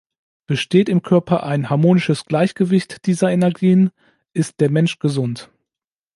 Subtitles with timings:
[0.47, 3.91] Besteht im Körper ein harmonisches Gleichgewicht dieser Energien,
[4.33, 5.51] ist der Mensch gesund.